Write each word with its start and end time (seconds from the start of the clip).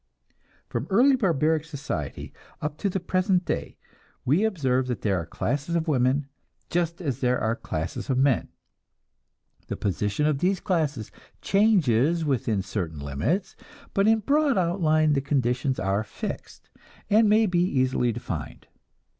From 0.67 0.87
early 0.89 1.15
barbaric 1.15 1.63
society 1.63 2.33
up 2.59 2.75
to 2.79 2.89
the 2.89 2.99
present 2.99 3.45
day, 3.45 3.77
we 4.25 4.43
observe 4.45 4.87
that 4.87 5.01
there 5.01 5.19
are 5.19 5.27
classes 5.27 5.75
of 5.75 5.87
women, 5.87 6.27
just 6.71 7.03
as 7.03 7.19
there 7.19 7.39
are 7.39 7.55
classes 7.55 8.09
of 8.09 8.17
men. 8.17 8.47
The 9.67 9.77
position 9.77 10.25
of 10.25 10.39
these 10.39 10.59
classes 10.59 11.11
changes 11.39 12.25
within 12.25 12.63
certain 12.63 12.97
limits, 12.97 13.55
but 13.93 14.07
in 14.07 14.21
broad 14.21 14.57
outline 14.57 15.13
the 15.13 15.21
conditions 15.21 15.79
are 15.79 16.03
fixed, 16.03 16.71
and 17.07 17.29
may 17.29 17.45
be 17.45 17.59
easily 17.61 18.11
defined. 18.11 18.65